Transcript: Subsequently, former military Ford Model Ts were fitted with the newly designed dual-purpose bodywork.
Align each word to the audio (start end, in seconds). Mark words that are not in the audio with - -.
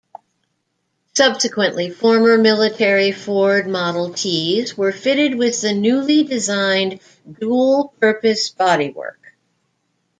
Subsequently, 1.13 1.91
former 1.91 2.39
military 2.39 3.11
Ford 3.11 3.67
Model 3.67 4.11
Ts 4.15 4.75
were 4.75 4.91
fitted 4.91 5.35
with 5.35 5.61
the 5.61 5.75
newly 5.75 6.23
designed 6.23 6.99
dual-purpose 7.37 8.49
bodywork. 8.51 9.19